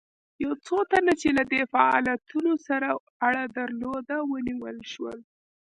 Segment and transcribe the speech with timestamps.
[0.43, 5.19] یو څو تنه چې له دې فعالیتونو سره یې اړه درلوده ونیول شول.